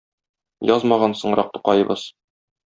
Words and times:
язмаган 0.69 1.15
соңрак 1.21 1.53
Тукаебыз. 1.59 2.11